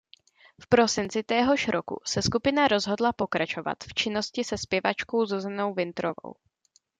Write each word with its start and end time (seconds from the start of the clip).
V 0.61 0.67
prosinci 0.67 1.23
téhož 1.23 1.67
roku 1.67 2.01
se 2.05 2.21
skupina 2.21 2.67
rozhodla 2.67 3.13
pokračovat 3.13 3.77
v 3.83 3.93
činnosti 3.93 4.43
se 4.43 4.57
zpěvačkou 4.57 5.25
Zuzanou 5.25 5.73
Vintrovou. 5.73 6.33